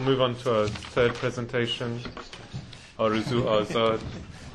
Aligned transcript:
Move 0.00 0.22
on 0.22 0.34
to 0.34 0.60
our 0.60 0.66
third 0.66 1.12
presentation, 1.14 2.00
Arezou 2.98 3.42
Azad, 3.44 4.00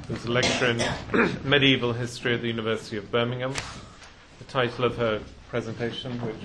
who's 0.07 0.25
a 0.25 0.31
lecturer 0.31 0.69
in 0.69 1.39
medieval 1.47 1.93
history 1.93 2.33
at 2.33 2.41
the 2.41 2.47
University 2.47 2.97
of 2.97 3.11
Birmingham. 3.11 3.53
The 4.39 4.45
title 4.45 4.85
of 4.85 4.97
her 4.97 5.21
presentation, 5.49 6.13
which 6.21 6.35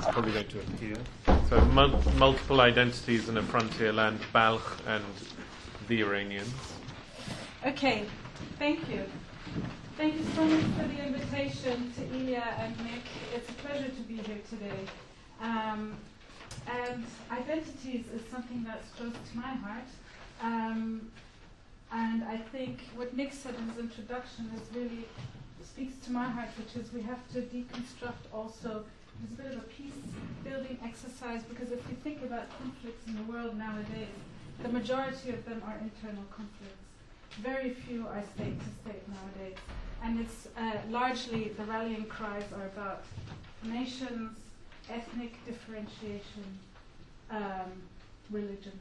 is 0.00 0.04
probably 0.06 0.32
going 0.32 0.48
to 0.48 0.58
appear. 0.60 0.96
So, 1.48 1.60
mul- 1.66 2.02
multiple 2.16 2.60
identities 2.60 3.28
in 3.28 3.36
a 3.36 3.42
frontier 3.42 3.92
land, 3.92 4.18
Balkh 4.32 4.80
and 4.88 5.04
the 5.86 6.00
Iranians. 6.02 6.52
Okay, 7.64 8.04
thank 8.58 8.88
you. 8.88 9.04
Thank 9.96 10.16
you 10.16 10.24
so 10.34 10.44
much 10.44 10.64
for 10.76 10.88
the 10.88 11.06
invitation 11.06 11.92
to 11.96 12.16
Ilya 12.16 12.56
and 12.58 12.76
Nick. 12.78 13.04
It's 13.32 13.48
a 13.48 13.52
pleasure 13.54 13.88
to 13.88 14.02
be 14.02 14.16
here 14.16 14.40
today. 14.50 14.80
Um, 15.40 15.94
and 16.66 17.04
identities 17.30 18.06
is 18.14 18.22
something 18.30 18.64
that's 18.64 18.88
close 18.90 19.12
to 19.12 19.36
my 19.36 19.54
heart. 19.54 19.88
Um, 20.42 21.10
and 21.92 22.24
I 22.24 22.36
think 22.36 22.80
what 22.96 23.16
Nick 23.16 23.32
said 23.32 23.54
in 23.54 23.68
his 23.68 23.78
introduction 23.78 24.50
is 24.54 24.76
really 24.76 25.06
speaks 25.64 26.04
to 26.06 26.12
my 26.12 26.24
heart, 26.24 26.48
which 26.58 26.82
is 26.82 26.92
we 26.92 27.02
have 27.02 27.20
to 27.32 27.42
deconstruct 27.42 28.32
also. 28.32 28.84
It's 29.22 29.38
a 29.38 29.42
bit 29.42 29.52
of 29.52 29.58
a 29.58 29.62
peace 29.62 29.92
building 30.44 30.78
exercise 30.84 31.42
because 31.42 31.72
if 31.72 31.80
you 31.88 31.96
think 32.02 32.22
about 32.22 32.44
conflicts 32.58 33.06
in 33.06 33.16
the 33.16 33.32
world 33.32 33.56
nowadays, 33.56 34.08
the 34.62 34.68
majority 34.68 35.30
of 35.30 35.44
them 35.44 35.62
are 35.66 35.78
internal 35.78 36.24
conflicts. 36.30 36.82
Very 37.40 37.70
few 37.70 38.06
are 38.06 38.22
state 38.34 38.58
to 38.58 38.66
state 38.82 39.02
nowadays. 39.08 39.56
And 40.02 40.20
it's 40.20 40.48
uh, 40.56 40.78
largely 40.90 41.50
the 41.56 41.64
rallying 41.64 42.06
cries 42.06 42.44
are 42.54 42.66
about 42.66 43.04
nations, 43.62 44.36
ethnic 44.90 45.34
differentiation, 45.46 46.58
um, 47.30 47.72
religions. 48.30 48.80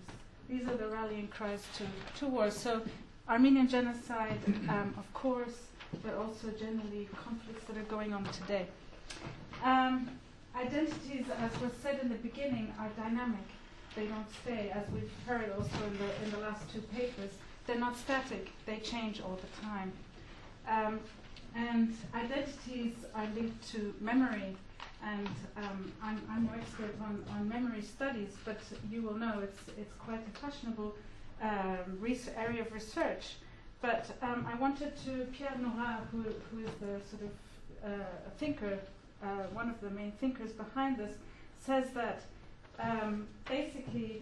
These 0.49 0.67
are 0.67 0.77
the 0.77 0.87
rallying 0.87 1.27
cries 1.29 1.63
to, 1.77 1.85
to 2.19 2.27
war. 2.27 2.51
So, 2.51 2.81
Armenian 3.27 3.67
genocide, 3.67 4.39
um, 4.69 4.93
of 4.97 5.11
course, 5.13 5.57
but 6.03 6.13
also 6.13 6.49
generally 6.59 7.09
conflicts 7.23 7.65
that 7.65 7.77
are 7.77 7.89
going 7.89 8.13
on 8.13 8.23
today. 8.25 8.67
Um, 9.63 10.09
identities, 10.55 11.25
as 11.39 11.61
was 11.61 11.71
said 11.81 11.99
in 12.01 12.09
the 12.09 12.15
beginning, 12.15 12.73
are 12.79 12.89
dynamic. 12.95 13.47
They 13.95 14.05
don't 14.05 14.27
stay, 14.43 14.71
as 14.73 14.83
we've 14.91 15.11
heard 15.25 15.51
also 15.57 15.85
in 15.87 15.97
the, 15.97 16.25
in 16.25 16.31
the 16.31 16.39
last 16.39 16.71
two 16.71 16.81
papers. 16.81 17.31
They're 17.65 17.79
not 17.79 17.97
static, 17.97 18.49
they 18.65 18.77
change 18.77 19.21
all 19.21 19.39
the 19.41 19.65
time. 19.65 19.91
Um, 20.67 20.99
and 21.55 21.95
identities 22.13 22.93
are 23.15 23.25
linked 23.33 23.67
to 23.71 23.95
memory, 24.01 24.55
and 25.03 25.29
um, 25.57 25.91
I'm, 26.01 26.21
I'm 26.29 26.49
expert 26.59 26.95
on, 27.01 27.23
on 27.31 27.47
memory 27.47 27.81
studies, 27.81 28.35
but 28.43 28.59
you 28.89 29.01
will 29.01 29.13
know 29.15 29.39
it's, 29.43 29.59
it's 29.77 29.93
quite 29.99 30.21
a 30.27 30.39
fashionable 30.39 30.95
um, 31.41 31.99
area 32.37 32.61
of 32.61 32.71
research. 32.71 33.35
But 33.81 34.09
um, 34.21 34.47
I 34.51 34.55
wanted 34.57 34.93
to, 35.05 35.27
Pierre 35.33 35.55
Nora, 35.59 35.99
who, 36.11 36.23
who 36.23 36.65
is 36.65 36.71
the 36.79 36.99
sort 37.09 37.23
of 37.23 37.91
uh, 37.91 38.05
thinker, 38.39 38.79
uh, 39.21 39.27
one 39.53 39.69
of 39.69 39.79
the 39.81 39.89
main 39.91 40.11
thinkers 40.13 40.51
behind 40.51 40.97
this, 40.97 41.15
says 41.63 41.89
that 41.93 42.21
um, 42.79 43.27
basically 43.47 44.21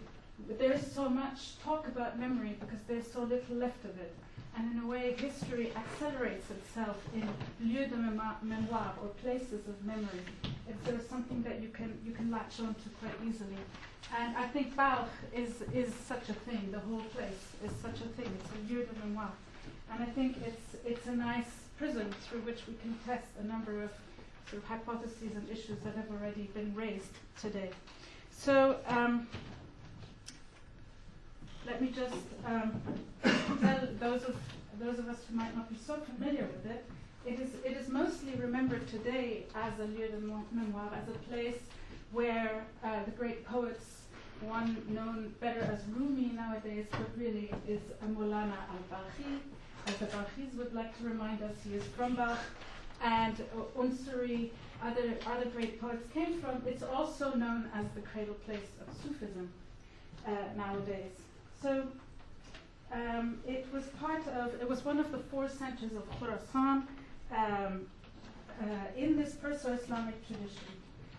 there 0.58 0.72
is 0.72 0.92
so 0.92 1.08
much 1.08 1.58
talk 1.62 1.86
about 1.86 2.18
memory 2.18 2.56
because 2.60 2.80
there's 2.86 3.10
so 3.10 3.22
little 3.22 3.56
left 3.56 3.84
of 3.84 3.98
it. 4.00 4.14
And 4.56 4.72
in 4.72 4.84
a 4.84 4.86
way, 4.86 5.14
history 5.18 5.72
accelerates 5.74 6.48
itself 6.50 6.96
in 7.14 7.28
lieux 7.60 7.86
de 7.86 7.96
mémoire 7.96 8.92
or 9.02 9.08
places 9.22 9.66
of 9.66 9.84
memory. 9.84 10.22
It's 10.68 10.82
there's 10.84 11.08
something 11.08 11.42
that 11.42 11.60
you 11.60 11.68
can 11.68 11.98
you 12.04 12.12
can 12.12 12.30
latch 12.30 12.60
onto 12.60 12.88
quite 13.00 13.14
easily. 13.26 13.58
And 14.16 14.36
I 14.36 14.46
think 14.48 14.76
Balkh 14.76 15.08
is 15.34 15.62
is 15.72 15.92
such 15.94 16.28
a 16.28 16.34
thing. 16.34 16.70
The 16.70 16.80
whole 16.80 17.06
place 17.16 17.44
is 17.64 17.72
such 17.82 18.00
a 18.00 18.08
thing. 18.16 18.30
It's 18.38 18.50
a 18.52 18.72
lieu 18.72 18.84
de 18.84 18.94
mémoire. 19.00 19.36
And 19.92 20.02
I 20.02 20.06
think 20.06 20.36
it's 20.46 20.76
it's 20.84 21.06
a 21.06 21.16
nice 21.16 21.52
prism 21.78 22.10
through 22.24 22.40
which 22.40 22.60
we 22.66 22.74
can 22.82 22.96
test 23.06 23.28
a 23.40 23.44
number 23.44 23.82
of 23.82 23.90
sort 24.48 24.62
of 24.62 24.68
hypotheses 24.68 25.32
and 25.34 25.48
issues 25.50 25.78
that 25.84 25.94
have 25.96 26.10
already 26.10 26.48
been 26.54 26.74
raised 26.74 27.14
today. 27.40 27.70
So. 28.30 28.78
Um, 28.86 29.26
let 31.66 31.80
me 31.80 31.88
just 31.88 32.14
um, 32.44 32.80
tell 33.60 33.88
those 33.98 34.24
of 34.24 34.36
those 34.78 34.98
of 34.98 35.08
us 35.08 35.18
who 35.28 35.36
might 35.36 35.54
not 35.56 35.68
be 35.68 35.76
so 35.76 35.96
familiar 35.96 36.46
with 36.46 36.66
it. 36.70 36.84
It 37.26 37.40
is 37.40 37.54
it 37.64 37.74
is 37.76 37.88
mostly 37.88 38.34
remembered 38.34 38.86
today 38.88 39.46
as 39.54 39.72
a 39.78 39.84
lieu 39.84 40.08
de 40.08 40.18
mémoire, 40.18 40.92
as 40.92 41.08
a 41.08 41.18
place 41.30 41.56
where 42.12 42.66
uh, 42.84 43.02
the 43.04 43.12
great 43.12 43.46
poets, 43.46 44.02
one 44.42 44.76
known 44.88 45.34
better 45.40 45.60
as 45.60 45.80
Rumi 45.96 46.32
nowadays, 46.34 46.84
but 46.90 47.08
really 47.16 47.50
is 47.66 47.80
Maulana 48.06 48.58
al-Balkhi, 48.74 49.38
as 49.86 49.96
the 49.96 50.06
Balkhis 50.06 50.54
would 50.58 50.74
like 50.74 50.96
to 50.98 51.04
remind 51.04 51.42
us, 51.42 51.56
he 51.66 51.74
is 51.74 51.84
from 51.96 52.14
Balkh, 52.14 52.38
and 53.02 53.40
uh, 53.40 53.80
Unsuri, 53.80 54.50
other 54.82 55.14
other 55.26 55.46
great 55.46 55.80
poets 55.80 56.04
came 56.12 56.40
from. 56.42 56.62
It's 56.66 56.82
also 56.82 57.32
known 57.34 57.70
as 57.74 57.86
the 57.94 58.02
cradle 58.02 58.34
place 58.46 58.70
of 58.86 58.94
Sufism 59.02 59.48
uh, 60.26 60.30
nowadays. 60.58 61.14
So 61.62 61.86
um, 62.92 63.38
it 63.48 63.66
was 63.72 63.84
part 63.98 64.26
of, 64.28 64.52
it 64.60 64.68
was 64.68 64.84
one 64.84 64.98
of 64.98 65.10
the 65.10 65.18
four 65.18 65.48
centers 65.48 65.92
of 65.96 66.04
Khorasan 66.20 66.82
um, 67.30 67.86
uh, 68.60 68.64
in 68.96 69.16
this 69.16 69.34
Perso-Islamic 69.34 70.26
tradition. 70.26 70.74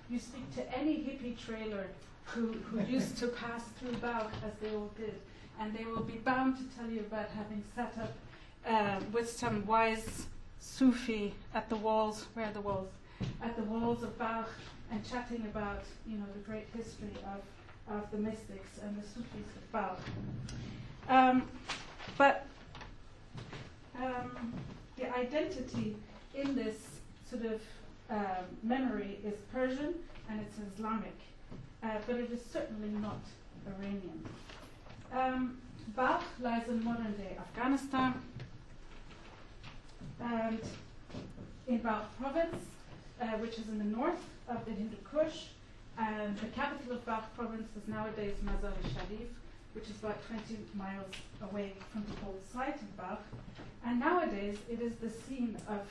You 0.09 0.19
speak 0.19 0.53
to 0.55 0.77
any 0.77 0.97
hippie 0.97 1.37
trailer 1.37 1.87
who, 2.25 2.53
who 2.69 2.81
used 2.81 3.17
to 3.17 3.27
pass 3.27 3.63
through 3.79 3.93
Balkh 3.97 4.31
as 4.45 4.53
they 4.61 4.75
all 4.75 4.91
did, 4.97 5.15
and 5.59 5.75
they 5.75 5.85
will 5.85 6.03
be 6.03 6.17
bound 6.17 6.57
to 6.57 6.77
tell 6.77 6.89
you 6.89 7.01
about 7.01 7.29
having 7.29 7.63
sat 7.75 7.93
up 8.01 8.13
uh, 8.67 9.03
with 9.11 9.29
some 9.29 9.65
wise 9.65 10.27
Sufi 10.59 11.33
at 11.53 11.69
the 11.69 11.75
walls, 11.75 12.25
where 12.33 12.51
the 12.51 12.61
walls? 12.61 12.89
At 13.41 13.55
the 13.55 13.63
walls 13.63 14.03
of 14.03 14.17
Balkh 14.17 14.49
and 14.91 15.03
chatting 15.09 15.43
about, 15.45 15.83
you 16.07 16.17
know, 16.17 16.25
the 16.33 16.39
great 16.39 16.67
history 16.75 17.13
of 17.25 17.41
of 17.87 18.09
the 18.11 18.17
mystics 18.17 18.79
and 18.83 18.97
the 18.97 19.07
Sufis 19.07 19.47
of 19.55 19.71
Balkh. 19.71 19.99
Um, 21.07 21.47
but 22.17 22.45
um, 24.01 24.53
the 24.97 25.15
identity 25.15 25.95
in 26.33 26.55
this 26.55 26.77
sort 27.29 27.45
of 27.45 27.61
um, 28.09 28.45
memory 28.63 29.19
is 29.23 29.35
Persian 29.51 29.95
and 30.29 30.41
it's 30.41 30.57
Islamic, 30.73 31.15
uh, 31.83 31.89
but 32.07 32.17
it 32.17 32.31
is 32.31 32.41
certainly 32.51 32.89
not 32.89 33.19
Iranian. 33.67 34.25
Um, 35.11 35.57
Balkh 35.95 36.23
lies 36.41 36.67
in 36.67 36.83
modern 36.83 37.13
day 37.13 37.37
Afghanistan 37.39 38.13
and 40.19 40.59
in 41.67 41.77
Balkh 41.79 42.17
province, 42.19 42.63
uh, 43.21 43.25
which 43.37 43.57
is 43.57 43.67
in 43.69 43.77
the 43.77 43.83
north 43.83 44.23
of 44.47 44.63
the 44.65 44.71
Hindu 44.71 44.95
Kush, 45.03 45.45
and 45.97 46.37
the 46.37 46.47
capital 46.47 46.93
of 46.93 47.05
Balkh 47.05 47.35
province 47.35 47.69
is 47.75 47.87
nowadays 47.87 48.35
Mazar-e-Sharif, 48.43 49.29
which 49.75 49.89
is 49.89 49.97
about 49.99 50.17
20 50.27 50.57
miles 50.73 51.05
away 51.51 51.73
from 51.91 52.03
the 52.03 52.25
old 52.25 52.39
site 52.51 52.75
of 52.75 52.97
Balkh. 52.97 53.21
And 53.85 53.99
nowadays 53.99 54.57
it 54.69 54.81
is 54.81 54.95
the 54.95 55.09
scene 55.09 55.57
of 55.67 55.81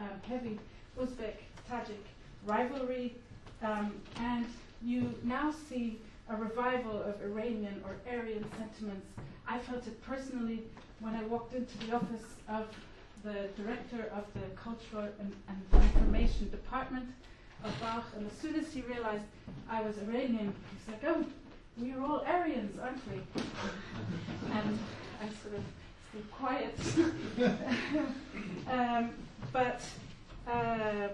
um, 0.00 0.08
heavy 0.26 0.58
Uzbek 0.98 1.36
Tajik 1.68 2.06
rivalry, 2.46 3.14
um, 3.62 3.92
and 4.20 4.46
you 4.82 5.12
now 5.24 5.52
see 5.68 5.98
a 6.30 6.36
revival 6.36 7.02
of 7.02 7.20
Iranian 7.22 7.82
or 7.84 7.96
Aryan 8.10 8.44
sentiments. 8.56 9.06
I 9.48 9.58
felt 9.58 9.86
it 9.86 10.00
personally 10.04 10.62
when 11.00 11.14
I 11.14 11.24
walked 11.24 11.54
into 11.54 11.76
the 11.78 11.94
office 11.96 12.36
of 12.48 12.66
the 13.24 13.48
director 13.60 14.10
of 14.14 14.24
the 14.34 14.46
Cultural 14.54 15.08
and, 15.18 15.32
and 15.48 15.82
Information 15.82 16.50
Department 16.50 17.08
of 17.64 17.72
Balkh, 17.80 18.04
and 18.16 18.26
as 18.26 18.32
soon 18.38 18.54
as 18.54 18.72
he 18.72 18.82
realized 18.82 19.24
I 19.68 19.80
was 19.82 19.96
Iranian, 19.98 20.54
he's 20.70 20.88
like, 20.94 21.02
"Oh, 21.06 21.24
we 21.80 21.92
are 21.92 22.02
all 22.02 22.24
Aryans, 22.26 22.78
aren't 22.78 23.00
we?" 23.10 23.20
and 24.52 24.78
I 25.20 25.26
sort 25.42 25.54
of 25.54 25.64
stayed 26.10 26.30
quiet. 26.30 26.78
um, 28.70 29.10
but 29.52 29.82
uh, 30.48 31.08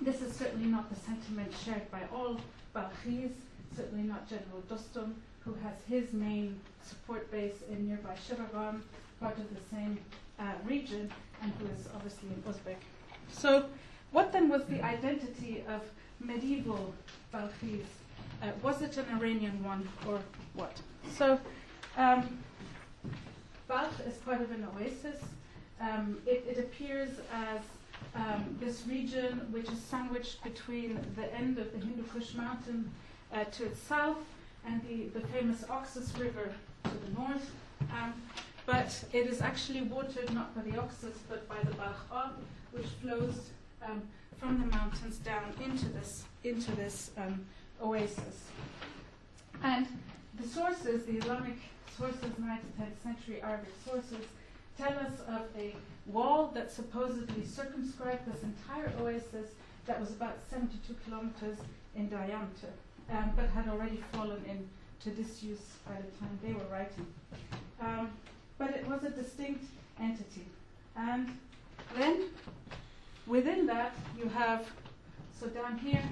this 0.00 0.22
is 0.22 0.34
certainly 0.34 0.66
not 0.66 0.88
the 0.88 0.98
sentiment 1.00 1.52
shared 1.64 1.90
by 1.90 2.00
all 2.12 2.40
Balkhis. 2.74 3.32
Certainly 3.76 4.04
not 4.04 4.28
General 4.28 4.62
Dostum, 4.70 5.14
who 5.40 5.54
has 5.62 5.74
his 5.88 6.12
main 6.12 6.60
support 6.84 7.30
base 7.30 7.62
in 7.70 7.88
nearby 7.88 8.14
Sheberghan, 8.28 8.82
part 9.20 9.38
of 9.38 9.48
the 9.48 9.60
same 9.74 9.98
uh, 10.38 10.52
region, 10.66 11.10
and 11.42 11.52
who 11.58 11.66
is 11.66 11.88
obviously 11.94 12.28
in 12.28 12.42
Uzbek. 12.42 12.76
So. 13.30 13.66
What 14.12 14.30
then 14.30 14.50
was 14.50 14.64
the 14.66 14.82
identity 14.84 15.64
of 15.66 15.80
medieval 16.20 16.92
Balkhis? 17.32 17.86
Uh, 18.42 18.46
was 18.60 18.82
it 18.82 18.96
an 18.96 19.06
Iranian 19.12 19.62
one 19.62 19.88
or 20.08 20.18
what? 20.54 20.76
So, 21.16 21.38
um, 21.96 22.38
Balkh 23.68 24.00
is 24.06 24.14
part 24.16 24.40
of 24.40 24.50
an 24.50 24.66
oasis. 24.74 25.20
Um, 25.80 26.18
it, 26.26 26.44
it, 26.48 26.58
appears 26.58 27.10
as 27.32 27.60
um, 28.16 28.56
this 28.60 28.84
region 28.86 29.46
which 29.52 29.68
is 29.68 29.80
sandwiched 29.80 30.42
between 30.42 30.98
the 31.16 31.32
end 31.34 31.58
of 31.58 31.72
the 31.72 31.78
Hindu 31.78 32.02
Kush 32.04 32.34
mountain 32.34 32.90
uh, 33.32 33.44
to 33.44 33.66
its 33.66 33.80
south 33.80 34.18
and 34.66 34.80
the, 34.88 35.18
the 35.18 35.26
famous 35.28 35.64
Oxus 35.70 36.12
River 36.18 36.52
to 36.84 36.90
the 36.90 37.20
north. 37.20 37.50
Um, 37.80 38.12
but 38.66 39.04
it 39.12 39.26
is 39.26 39.40
actually 39.40 39.82
watered 39.82 40.32
not 40.32 40.54
by 40.54 40.62
the 40.62 40.78
Oxus 40.78 41.16
but 41.28 41.48
by 41.48 41.56
the 41.64 41.74
Balkh 41.76 42.32
which 42.72 42.86
flows 43.02 43.50
um, 43.84 44.02
from 44.38 44.60
the 44.60 44.66
mountains 44.76 45.18
down 45.18 45.52
into 45.64 45.88
this 45.90 46.24
into 46.44 46.72
this 46.72 47.10
um, 47.16 47.44
oasis. 47.82 48.48
And 49.62 49.86
the 50.40 50.46
sources, 50.46 51.04
the 51.04 51.16
Islamic 51.18 51.56
sources, 51.96 52.20
9th, 52.40 52.60
10th 52.80 53.02
century 53.02 53.40
Arabic 53.42 53.72
sources, 53.84 54.24
tell 54.78 54.92
us 54.92 55.20
of 55.28 55.42
a 55.56 55.74
wall 56.06 56.50
that 56.54 56.70
supposedly 56.70 57.44
circumscribed 57.44 58.32
this 58.32 58.42
entire 58.42 58.92
oasis 59.00 59.50
that 59.86 60.00
was 60.00 60.10
about 60.10 60.38
72 60.50 60.94
kilometers 61.04 61.58
in 61.94 62.08
diameter, 62.08 62.72
um, 63.10 63.32
but 63.36 63.48
had 63.50 63.68
already 63.68 64.02
fallen 64.12 64.42
into 64.46 65.16
disuse 65.16 65.76
by 65.86 65.96
the 65.96 66.18
time 66.18 66.38
they 66.42 66.52
were 66.52 66.66
writing. 66.70 67.06
Um, 67.80 68.10
but 68.58 68.70
it 68.70 68.86
was 68.88 69.02
a 69.04 69.10
distinct 69.10 69.64
entity. 70.00 70.46
And 70.96 71.36
then 71.96 72.24
within 73.26 73.66
that, 73.66 73.94
you 74.18 74.28
have, 74.28 74.66
so 75.38 75.48
down 75.48 75.78
here, 75.78 76.02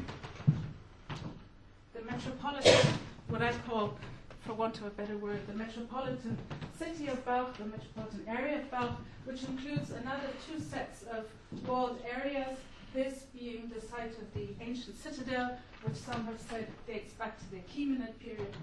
the 1.94 2.02
metropolitan, 2.02 2.94
what 3.28 3.42
I 3.42 3.52
call, 3.68 3.96
for 4.40 4.54
want 4.54 4.78
of 4.78 4.86
a 4.86 4.90
better 4.90 5.16
word, 5.16 5.46
the 5.46 5.54
metropolitan 5.54 6.38
city 6.78 7.08
of 7.08 7.24
Balkh, 7.24 7.56
the 7.58 7.66
metropolitan 7.66 8.24
area 8.26 8.58
of 8.58 8.70
Balkh, 8.70 8.96
which 9.24 9.42
includes 9.44 9.90
another 9.90 10.28
two 10.46 10.60
sets 10.62 11.02
of 11.12 11.26
walled 11.66 12.00
areas, 12.18 12.58
this 12.94 13.24
being 13.34 13.70
the 13.74 13.80
site 13.80 14.12
of 14.12 14.34
the 14.34 14.48
ancient 14.60 14.98
citadel, 14.98 15.58
which 15.82 15.96
some 15.96 16.24
have 16.26 16.40
said 16.40 16.66
dates 16.86 17.12
back 17.14 17.38
to 17.38 17.50
the 17.50 17.58
Achaemenid 17.58 18.18
period, 18.18 18.54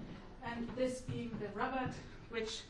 and 0.44 0.68
this 0.76 1.02
being 1.02 1.30
the 1.40 1.46
Rabat, 1.58 1.92
which 2.30 2.62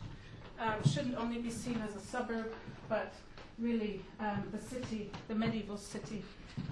um, 0.60 0.82
shouldn't 0.84 1.16
only 1.16 1.38
be 1.38 1.50
seen 1.50 1.82
as 1.88 1.96
a 1.96 2.00
suburb, 2.04 2.52
but 2.88 3.12
really 3.58 4.02
um, 4.20 4.44
the 4.52 4.60
city, 4.60 5.10
the 5.28 5.34
medieval 5.34 5.76
city, 5.76 6.24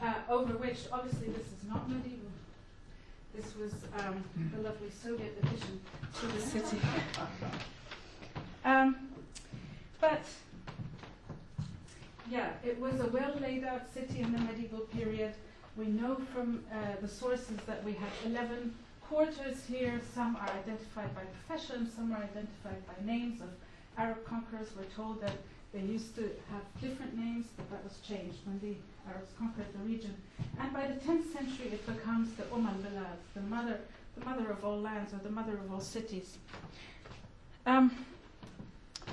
uh, 0.02 0.14
over 0.28 0.54
which 0.54 0.86
obviously 0.92 1.28
this 1.28 1.46
is 1.46 1.68
not 1.68 1.88
medieval. 1.88 2.26
This 3.36 3.54
was 3.56 3.72
um, 3.98 4.24
the 4.54 4.62
lovely 4.62 4.88
Soviet 4.90 5.36
addition 5.42 5.80
to 6.20 6.26
the 6.26 6.40
city. 6.40 6.78
Um, 8.64 8.96
but 10.00 10.22
yeah, 12.30 12.50
it 12.64 12.80
was 12.80 12.98
a 13.00 13.06
well 13.08 13.34
laid 13.40 13.64
out 13.64 13.92
city 13.92 14.20
in 14.20 14.32
the 14.32 14.38
medieval 14.38 14.80
period. 14.80 15.34
We 15.76 15.86
know 15.86 16.16
from 16.32 16.64
uh, 16.72 16.98
the 17.02 17.08
sources 17.08 17.58
that 17.66 17.84
we 17.84 17.92
had 17.92 18.08
11 18.24 18.74
quarters 19.02 19.58
here. 19.68 20.00
Some 20.14 20.36
are 20.36 20.48
identified 20.48 21.14
by 21.14 21.22
profession, 21.46 21.90
some 21.94 22.12
are 22.12 22.22
identified 22.22 22.86
by 22.86 23.04
names 23.04 23.42
of 23.42 23.48
Arab 23.98 24.24
conquerors. 24.24 24.68
We're 24.76 24.84
told 24.96 25.20
that 25.20 25.36
they 25.76 25.82
used 25.82 26.14
to 26.14 26.22
have 26.50 26.62
different 26.80 27.18
names, 27.18 27.44
but 27.54 27.70
that 27.70 27.84
was 27.84 27.98
changed 27.98 28.38
when 28.46 28.58
the 28.60 28.74
Arabs 29.10 29.30
conquered 29.38 29.66
the 29.74 29.84
region. 29.86 30.14
And 30.58 30.72
by 30.72 30.86
the 30.86 30.94
10th 30.94 31.30
century, 31.34 31.66
it 31.72 31.86
becomes 31.86 32.32
the 32.32 32.44
Umm 32.44 32.66
al-Balad, 32.66 33.18
the 33.34 33.42
mother, 33.42 33.80
the 34.18 34.24
mother 34.24 34.50
of 34.50 34.64
all 34.64 34.80
lands, 34.80 35.12
or 35.12 35.18
the 35.18 35.30
mother 35.30 35.52
of 35.52 35.70
all 35.70 35.80
cities. 35.80 36.38
Um, 37.66 37.94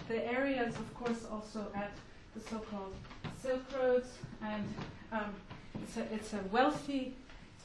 the 0.07 0.25
areas, 0.25 0.73
of 0.75 0.93
course, 0.95 1.25
also 1.29 1.67
at 1.75 1.91
the 2.33 2.39
so-called 2.39 2.95
Silk 3.41 3.63
Roads, 3.77 4.07
and 4.41 4.63
um, 5.11 5.33
it's, 5.81 5.97
a, 5.97 6.13
it's 6.13 6.33
a 6.33 6.39
wealthy 6.49 7.13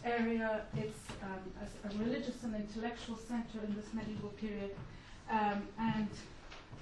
area. 0.04 0.62
It's 0.76 0.98
um, 1.22 1.52
a, 1.62 1.88
a, 1.88 1.98
religious 2.04 2.42
and 2.42 2.54
intellectual 2.56 3.16
center 3.16 3.64
in 3.64 3.76
this 3.76 3.86
medieval 3.94 4.30
period, 4.30 4.74
um, 5.30 5.62
and 5.78 6.08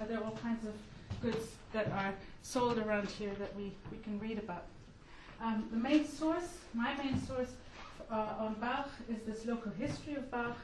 uh, 0.01 0.05
there 0.05 0.17
are 0.17 0.23
all 0.23 0.39
kinds 0.41 0.65
of 0.65 0.73
goods 1.21 1.55
that 1.73 1.91
are 1.91 2.13
sold 2.41 2.77
around 2.77 3.09
here 3.09 3.33
that 3.39 3.55
we, 3.55 3.71
we 3.91 3.97
can 4.03 4.19
read 4.19 4.39
about. 4.39 4.65
Um, 5.41 5.67
the 5.71 5.77
main 5.77 6.07
source, 6.07 6.57
my 6.73 6.95
main 6.95 7.21
source 7.25 7.51
uh, 8.11 8.33
on 8.39 8.55
Balkh, 8.55 8.89
is 9.09 9.21
this 9.25 9.45
local 9.45 9.71
history 9.73 10.15
of 10.15 10.29
Balkh, 10.31 10.57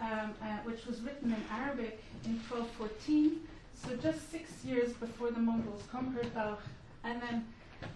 um, 0.00 0.34
uh, 0.42 0.46
which 0.64 0.86
was 0.86 1.00
written 1.02 1.32
in 1.32 1.44
Arabic 1.52 2.02
in 2.24 2.40
1214, 2.48 3.40
so 3.74 3.96
just 3.96 4.30
six 4.30 4.64
years 4.64 4.92
before 4.94 5.30
the 5.30 5.38
Mongols 5.38 5.82
conquered 5.92 6.32
Balkh, 6.34 6.62
and 7.04 7.22
then 7.22 7.46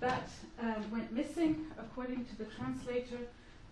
that 0.00 0.28
um, 0.60 0.90
went 0.90 1.12
missing, 1.12 1.66
according 1.78 2.24
to 2.26 2.38
the 2.38 2.44
translator 2.44 3.18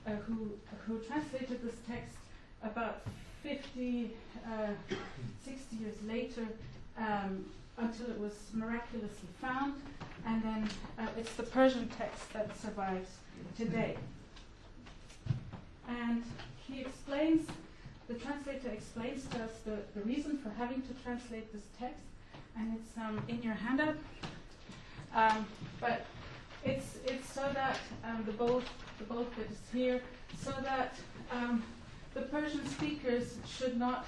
uh, 0.07 0.11
who, 0.27 0.51
who 0.87 0.99
translated 1.01 1.63
this 1.63 1.77
text 1.89 2.17
about 2.63 3.03
50, 3.43 4.11
uh, 4.45 4.49
60 5.45 5.77
years 5.77 5.95
later 6.07 6.47
um, 6.99 7.45
until 7.79 8.11
it 8.11 8.19
was 8.19 8.35
miraculously 8.53 9.29
found, 9.41 9.75
and 10.27 10.43
then 10.43 10.69
uh, 10.99 11.07
it's 11.17 11.35
the 11.35 11.43
Persian 11.43 11.89
text 11.89 12.33
that 12.33 12.57
survives 12.59 13.09
today. 13.57 13.97
And 15.89 16.23
he 16.69 16.81
explains, 16.83 17.49
the 18.09 18.15
translator 18.15 18.69
explains 18.69 19.27
to 19.29 19.45
us 19.45 19.51
the, 19.65 19.79
the 19.99 20.05
reason 20.07 20.39
for 20.39 20.51
having 20.51 20.83
to 20.83 20.95
translate 21.03 21.53
this 21.53 21.63
text, 21.79 22.03
and 22.57 22.77
it's 22.77 22.97
um, 22.99 23.23
in 23.29 23.43
your 23.43 23.55
handout. 23.55 23.97
Um, 25.15 25.47
but 25.81 26.07
it's, 26.65 26.99
it's 27.07 27.29
so 27.33 27.49
that 27.55 27.79
um, 28.05 28.23
the 28.27 28.33
bold 28.33 28.65
the 29.01 29.05
bold 29.05 29.35
bit 29.35 29.51
is 29.51 29.59
here, 29.73 30.03
so 30.39 30.53
that 30.63 30.95
um, 31.33 31.63
the 32.13 32.23
Persian 32.23 32.67
speakers 32.69 33.37
should 33.49 33.79
not 33.79 34.07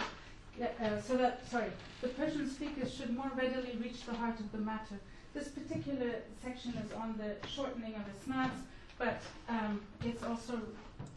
uh, 0.60 1.00
so 1.00 1.16
that, 1.16 1.48
sorry, 1.48 1.70
the 2.00 2.08
Persian 2.08 2.48
speakers 2.48 2.92
should 2.92 3.14
more 3.16 3.30
readily 3.36 3.76
reach 3.82 4.04
the 4.04 4.14
heart 4.14 4.38
of 4.40 4.50
the 4.52 4.58
matter. 4.58 4.96
This 5.34 5.48
particular 5.48 6.16
section 6.42 6.74
is 6.74 6.92
on 6.92 7.18
the 7.18 7.46
shortening 7.48 7.94
of 7.94 8.02
isnads, 8.20 8.60
but 8.98 9.20
um, 9.48 9.80
it's 10.04 10.22
also 10.22 10.60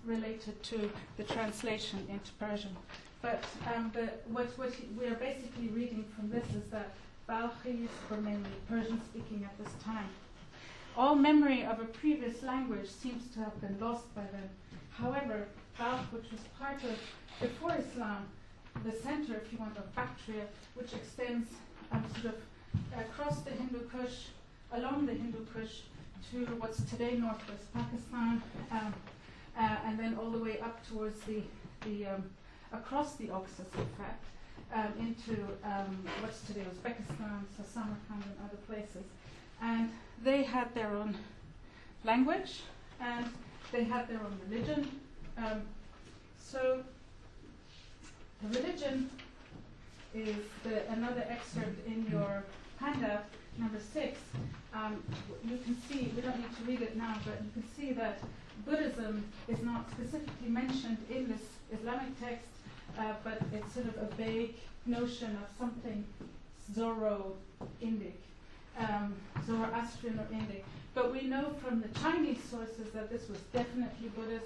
related 0.06 0.62
to 0.64 0.90
the 1.18 1.24
translation 1.24 2.06
into 2.10 2.32
Persian. 2.40 2.76
But 3.22 3.44
um, 3.76 3.92
the, 3.94 4.10
what, 4.32 4.48
what 4.58 4.72
we 4.98 5.08
are 5.08 5.16
basically 5.16 5.68
reading 5.70 6.06
from 6.16 6.30
this 6.30 6.46
is 6.56 6.70
that 6.72 6.94
Balkhis 7.28 7.90
were 8.10 8.18
mainly 8.18 8.50
Persian 8.70 9.02
speaking 9.04 9.44
at 9.44 9.58
this 9.64 9.74
time. 9.84 10.08
All 10.96 11.16
memory 11.16 11.66
of 11.66 11.80
a 11.80 11.86
previous 11.86 12.42
language 12.42 12.88
seems 12.88 13.28
to 13.34 13.40
have 13.40 13.60
been 13.60 13.78
lost 13.80 14.14
by 14.16 14.22
them. 14.22 14.50
However, 14.92 15.48
Balkh, 15.78 16.06
which 16.14 16.32
was 16.32 16.40
part 16.58 16.82
of, 16.84 16.98
before 17.42 17.76
Islam, 17.78 18.28
the 18.84 18.92
center, 18.92 19.36
if 19.36 19.52
you 19.52 19.60
want, 19.60 19.78
of 19.78 19.96
Bactria, 19.96 20.46
which 20.76 20.94
extends 20.94 21.50
um, 21.92 22.04
sort 22.14 22.36
of 22.36 23.00
across 23.00 23.42
the 23.42 23.52
Hindu 23.52 23.80
Kush, 23.90 24.28
along 24.74 25.06
the 25.06 25.14
Hindu 25.14 25.46
Kush, 25.54 25.82
to 26.32 26.46
what's 26.60 26.84
today 26.84 27.18
northwest 27.18 27.72
Pakistan, 27.74 28.42
um, 28.72 28.94
uh, 29.58 29.78
and 29.86 30.00
then 30.00 30.18
all 30.20 30.30
the 30.30 30.40
way 30.40 30.60
up 30.60 30.86
towards 30.88 31.20
the, 31.22 31.42
the 31.86 32.08
um, 32.08 32.24
across 32.74 33.16
the 33.16 33.30
Oxus, 33.30 33.68
in 33.78 33.88
fact, 33.98 34.26
um, 34.74 34.94
into 35.00 35.42
um, 35.64 36.04
what's 36.22 36.42
today 36.42 36.62
Uzbekistan, 36.62 37.44
so 37.56 37.64
Samarkand 37.64 38.24
and 38.24 38.36
other 38.44 38.58
places. 38.68 39.06
And 39.62 39.92
they 40.24 40.44
had 40.44 40.74
their 40.76 40.90
own 40.90 41.16
language, 42.04 42.62
and 43.00 43.26
they 43.72 43.84
had 43.84 44.08
their 44.08 44.20
own 44.20 44.40
religion. 44.50 44.90
Um, 45.38 45.62
so 46.40 46.84
religion 48.44 49.10
is 50.14 50.36
the, 50.64 50.90
another 50.92 51.26
excerpt 51.30 51.86
in 51.88 52.06
your 52.10 52.44
handout, 52.80 53.26
number 53.58 53.80
six. 53.80 54.20
Um, 54.74 55.04
you 55.44 55.58
can 55.58 55.78
see, 55.88 56.12
we 56.16 56.22
don't 56.22 56.38
need 56.38 56.56
to 56.58 56.64
read 56.66 56.82
it 56.82 56.98
now, 56.98 57.16
but 57.26 57.42
you 57.44 57.52
can 57.54 57.64
see 57.76 57.94
that 57.94 58.20
Buddhism 58.66 59.24
is 59.48 59.62
not 59.62 59.90
specifically 59.92 60.50
mentioned 60.50 60.98
in 61.10 61.28
this 61.28 61.42
Islamic 61.72 62.20
text, 62.20 62.48
uh, 62.98 63.14
but 63.24 63.42
it's 63.54 63.74
sort 63.74 63.88
of 63.88 63.98
a 63.98 64.16
vague 64.16 64.56
notion 64.86 65.38
of 65.42 65.50
something 65.58 66.06
Zoro-Indic, 66.74 68.14
um, 68.80 69.14
Zoroastrian 69.46 70.20
or 70.20 70.28
Indic. 70.36 70.64
But 70.94 71.12
we 71.12 71.22
know 71.24 71.54
from 71.64 71.82
the 71.82 71.88
Chinese 72.00 72.42
sources 72.50 72.92
that 72.94 73.10
this 73.10 73.28
was 73.30 73.40
definitely 73.54 74.10
Buddhist. 74.10 74.46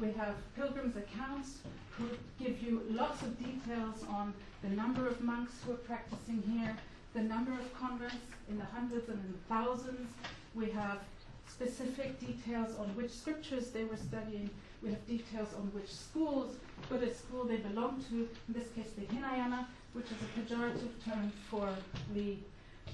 We 0.00 0.12
have 0.12 0.36
pilgrims' 0.54 0.96
accounts 0.96 1.58
who 1.90 2.08
give 2.38 2.62
you 2.62 2.82
lots 2.88 3.22
of 3.22 3.36
details 3.38 4.04
on 4.08 4.32
the 4.62 4.68
number 4.68 5.08
of 5.08 5.20
monks 5.20 5.54
who 5.64 5.72
are 5.72 5.76
practicing 5.76 6.40
here, 6.42 6.76
the 7.14 7.22
number 7.22 7.50
of 7.52 7.74
converts 7.74 8.14
in 8.48 8.58
the 8.58 8.64
hundreds 8.64 9.08
and 9.08 9.18
in 9.18 9.32
the 9.32 9.38
thousands. 9.48 10.08
We 10.54 10.70
have 10.70 11.00
specific 11.48 12.20
details 12.20 12.78
on 12.78 12.86
which 12.94 13.10
scriptures 13.10 13.70
they 13.70 13.84
were 13.84 13.96
studying. 13.96 14.50
We 14.82 14.90
have 14.90 15.04
details 15.08 15.48
on 15.54 15.72
which 15.74 15.92
schools, 15.92 16.54
Buddhist 16.88 17.18
school 17.18 17.44
they 17.44 17.56
belong 17.56 18.04
to, 18.10 18.14
in 18.16 18.54
this 18.54 18.68
case 18.76 18.90
the 18.96 19.04
Hinayana, 19.12 19.66
which 19.94 20.06
is 20.06 20.18
a 20.22 20.40
pejorative 20.40 20.94
term 21.04 21.32
for 21.50 21.68
the 22.14 22.36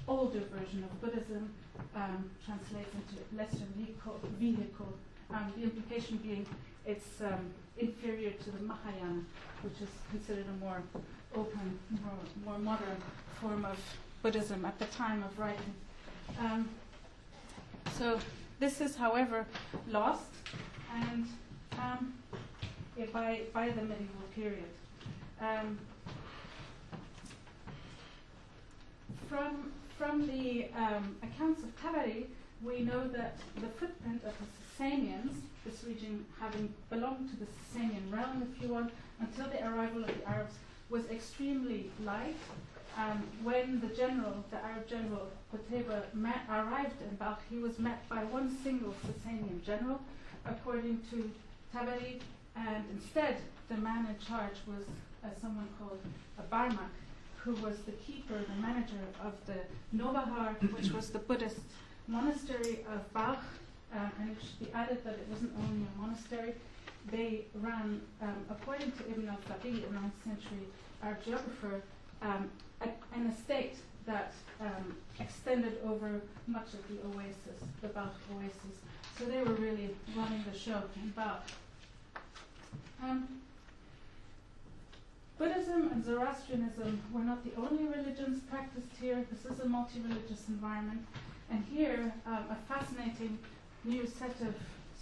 older 0.09 0.41
version 0.41 0.85
of 0.85 1.01
Buddhism, 1.03 1.53
um, 1.95 2.31
translates 2.47 2.95
into 2.95 3.37
lesser 3.37 3.67
vehicle. 3.77 4.21
vehicle. 4.39 4.95
Um, 5.31 5.53
the 5.57 5.65
implication 5.65 6.19
being 6.19 6.47
it's 6.87 7.21
um, 7.23 7.51
inferior 7.79 8.31
to 8.31 8.51
the 8.51 8.63
Mahayana, 8.63 9.23
which 9.63 9.81
is 9.81 9.89
considered 10.11 10.47
a 10.47 10.65
more 10.65 10.83
open, 11.35 11.79
more, 11.91 12.13
more 12.45 12.59
modern 12.59 12.99
form 13.41 13.65
of 13.65 13.79
Buddhism 14.23 14.65
at 14.65 14.79
the 14.79 14.85
time 14.87 15.23
of 15.23 15.39
writing. 15.39 15.75
Um, 16.39 16.69
so 17.99 18.19
this 18.59 18.81
is, 18.81 18.97
however, 18.97 19.47
lost, 19.91 20.31
and 20.95 21.27
um, 21.79 22.15
yeah, 22.97 23.07
by 23.13 23.43
by 23.53 23.69
the 23.71 23.83
medieval 23.83 24.29
period. 24.35 24.65
Um, 25.41 25.79
from 29.29 29.73
from 29.99 30.27
the 30.27 30.67
um, 30.77 31.17
accounts 31.23 31.63
of 31.63 31.71
Tabari, 31.81 32.27
we 32.63 32.81
know 32.81 33.07
that 33.09 33.37
the 33.57 33.69
footprint 33.69 34.23
of 34.25 34.33
the 34.41 34.47
Sasanians, 34.85 35.35
this 35.65 35.85
region 35.85 36.25
having 36.41 36.73
belonged 36.91 37.31
to 37.31 37.37
the 37.37 37.47
Sasanian 37.47 38.11
realm, 38.11 38.49
if 38.55 38.63
you 38.63 38.69
want, 38.69 38.93
until 39.21 39.47
the 39.49 39.67
arrival 39.67 40.03
of 40.05 40.09
the 40.09 40.29
Arabs, 40.29 40.55
was 40.91 41.09
extremely 41.11 41.91
light. 42.05 42.37
Um, 42.97 43.25
when 43.43 43.81
the 43.81 43.89
general, 43.89 44.45
the 44.51 44.59
Arab 44.65 44.89
general 44.89 45.29
Qutayba, 45.53 46.03
arrived 46.49 47.03
in 47.03 47.17
Balkh, 47.17 47.41
he 47.51 47.59
was 47.59 47.79
met 47.79 48.09
by 48.09 48.23
one 48.25 48.57
single 48.63 48.95
Sasanian 49.05 49.65
general, 49.65 50.01
according 50.47 51.01
to 51.11 51.31
Tabari, 51.75 52.21
and 52.57 52.85
instead 52.93 53.37
the 53.69 53.77
man 53.77 54.07
in 54.07 54.27
charge 54.27 54.57
was 54.67 54.85
uh, 55.25 55.29
someone 55.41 55.69
called 55.79 55.99
Barmak, 56.53 56.95
who 57.39 57.55
was 57.57 57.79
the 57.81 57.93
keeper, 57.93 58.35
the 58.39 58.63
manager 58.63 59.05
of 59.23 59.33
the 59.47 59.59
Nobahar, 59.97 60.55
which 60.73 60.93
was 60.93 61.11
the 61.11 61.19
Buddhist 61.19 61.61
monastery 62.07 62.85
of 62.93 63.13
Balkh. 63.13 63.45
Um, 63.95 64.11
and 64.21 64.31
it 64.31 64.39
should 64.43 64.59
be 64.59 64.73
added 64.75 65.05
that 65.05 65.15
it 65.15 65.27
wasn't 65.31 65.53
only 65.57 65.87
a 65.87 66.01
monastery. 66.01 66.55
They 67.11 67.45
ran, 67.55 68.01
um, 68.23 68.45
according 68.51 68.91
to 68.93 69.11
Ibn 69.11 69.29
al-Faqih, 69.29 69.85
a 69.85 69.93
9th 69.93 70.25
century 70.25 70.67
Arab 71.03 71.25
geographer, 71.25 71.83
um, 72.23 72.51
a, 72.81 72.89
an 73.15 73.27
estate 73.27 73.77
that 74.07 74.33
um, 74.61 74.97
extended 75.21 75.79
over 75.85 76.21
much 76.47 76.69
of 76.75 76.89
the 76.89 76.97
oasis, 77.07 77.63
the 77.83 77.89
Balkh 77.89 78.15
oasis. 78.35 78.81
So 79.19 79.27
they 79.27 79.39
were 79.39 79.55
really 79.55 79.91
running 80.17 80.45
the 80.51 80.59
show 80.59 80.83
in 80.97 81.11
Balkh. 81.11 81.49
Um, 83.03 83.29
Buddhism 85.39 85.91
and 85.93 86.05
Zoroastrianism 86.05 87.03
were 87.13 87.21
not 87.21 87.45
the 87.45 87.61
only 87.61 87.85
religions 87.85 88.43
practiced 88.51 88.89
here. 89.01 89.25
This 89.31 89.51
is 89.51 89.61
a 89.61 89.69
multi 89.69 90.01
religious 90.01 90.49
environment. 90.49 91.05
And 91.55 91.65
here, 91.73 92.13
um, 92.27 92.47
a 92.51 92.57
fascinating 92.67 93.39
new 93.85 94.09
set 94.09 94.35
of 94.41 94.57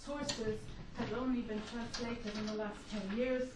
sources 0.05 0.59
has 0.97 1.11
only 1.13 1.41
been 1.41 1.59
translated 1.73 2.31
in 2.37 2.45
the 2.45 2.53
last 2.53 2.77
10 3.09 3.17
years 3.17 3.47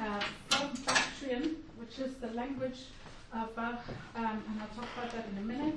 uh, 0.00 0.20
from 0.48 0.70
Bactrian, 0.86 1.56
which 1.76 1.98
is 1.98 2.14
the 2.14 2.28
language 2.28 2.86
of 3.34 3.54
Balkh, 3.54 3.86
um, 4.14 4.42
and 4.48 4.62
I'll 4.62 4.74
talk 4.74 4.88
about 4.96 5.12
that 5.12 5.26
in 5.32 5.36
a 5.36 5.46
minute, 5.46 5.74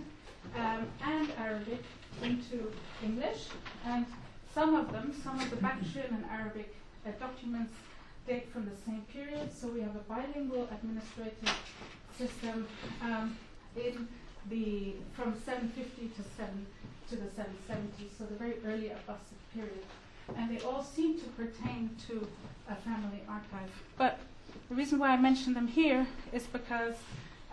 um, 0.55 0.87
and 1.03 1.29
Arabic 1.37 1.83
into 2.23 2.71
English. 3.03 3.47
And 3.85 4.05
some 4.55 4.73
of 4.73 4.93
them, 4.93 5.13
some 5.21 5.37
of 5.37 5.49
the 5.49 5.57
Bactrian 5.57 6.13
and 6.13 6.23
Arabic 6.31 6.73
uh, 7.05 7.11
documents 7.19 7.73
date 8.25 8.47
from 8.53 8.63
the 8.63 8.77
same 8.85 9.01
period, 9.11 9.53
so 9.53 9.67
we 9.67 9.81
have 9.81 9.97
a 9.97 10.05
bilingual 10.07 10.69
administrative 10.71 11.53
system 12.17 12.65
um, 13.01 13.35
in 13.75 14.07
the 14.49 14.93
from 15.13 15.33
750 15.45 16.09
to 16.15 16.29
7 16.37 16.65
to 17.09 17.15
the 17.15 17.25
770s, 17.25 18.17
so 18.17 18.25
the 18.25 18.35
very 18.35 18.55
early 18.65 18.89
Abbasid 18.89 19.39
period. 19.53 19.83
And 20.37 20.55
they 20.55 20.63
all 20.63 20.83
seem 20.83 21.19
to 21.19 21.25
pertain 21.29 21.89
to 22.07 22.27
a 22.69 22.75
family 22.75 23.23
archive. 23.27 23.71
But 23.97 24.19
the 24.69 24.75
reason 24.75 24.99
why 24.99 25.09
I 25.09 25.17
mention 25.17 25.53
them 25.53 25.67
here 25.67 26.05
is 26.31 26.43
because 26.43 26.95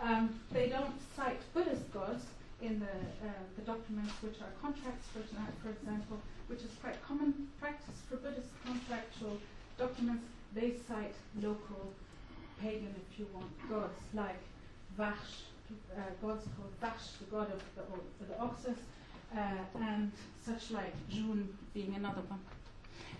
um, 0.01 0.39
they 0.51 0.69
don't 0.69 0.93
cite 1.15 1.41
Buddhist 1.53 1.91
gods 1.91 2.25
in 2.61 2.79
the, 2.79 3.27
uh, 3.27 3.31
the 3.55 3.63
documents, 3.63 4.13
which 4.21 4.39
are 4.41 4.53
contracts, 4.61 5.07
for, 5.07 5.21
for 5.63 5.69
example, 5.69 6.17
which 6.47 6.59
is 6.59 6.71
quite 6.81 7.03
common 7.03 7.47
practice 7.59 8.01
for 8.07 8.17
Buddhist 8.17 8.49
contractual 8.63 9.37
documents 9.79 10.23
they 10.53 10.73
cite 10.87 11.13
local 11.41 11.93
pagan, 12.59 12.93
if 13.11 13.19
you 13.19 13.27
want, 13.33 13.47
gods 13.69 13.99
like 14.13 14.39
Vash, 14.97 15.43
uh, 15.95 16.01
gods 16.25 16.45
called 16.55 16.71
Vash, 16.81 17.11
the 17.19 17.25
god 17.25 17.51
of 17.51 17.61
the, 17.75 18.25
the 18.25 18.39
oxus, 18.39 18.77
uh, 19.35 19.81
and 19.81 20.11
such 20.45 20.71
like 20.71 20.93
June 21.09 21.57
being 21.73 21.95
another 21.95 22.21
one. 22.27 22.39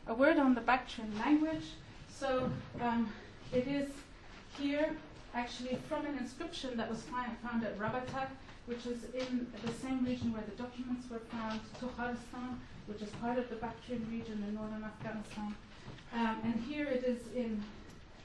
A 0.08 0.14
word 0.14 0.38
on 0.38 0.56
the 0.56 0.62
Bactrian 0.62 1.12
language. 1.20 1.66
So 2.10 2.50
um, 2.82 3.12
it 3.54 3.68
is 3.68 3.90
here 4.58 4.96
actually 5.34 5.78
from 5.88 6.06
an 6.06 6.18
inscription 6.18 6.78
that 6.78 6.90
was 6.90 7.04
found 7.04 7.64
at 7.64 7.78
Rabatak, 7.78 8.30
which 8.66 8.86
is 8.86 9.04
in 9.14 9.48
the 9.66 9.72
same 9.74 10.06
region 10.06 10.32
where 10.34 10.44
the 10.44 10.56
documents 10.64 11.10
were 11.10 11.20
found, 11.32 11.60
Tukharistan, 11.80 12.58
which 12.88 13.02
is 13.02 13.10
part 13.22 13.38
of 13.38 13.50
the 13.50 13.56
Bactrian 13.58 14.06
region 14.10 14.44
in 14.48 14.56
northern 14.56 14.84
Afghanistan. 14.84 15.56
Um, 16.14 16.38
and 16.44 16.64
here 16.68 16.86
it 16.86 17.04
is 17.04 17.20
in, 17.36 17.62